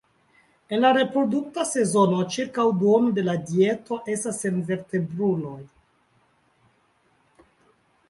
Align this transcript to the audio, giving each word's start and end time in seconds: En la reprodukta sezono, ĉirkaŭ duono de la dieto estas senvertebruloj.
En 0.77 0.79
la 0.85 0.89
reprodukta 0.97 1.65
sezono, 1.71 2.23
ĉirkaŭ 2.37 2.65
duono 2.81 3.13
de 3.19 3.27
la 3.29 3.37
dieto 3.51 4.01
estas 4.17 4.43
senvertebruloj. 4.49 5.63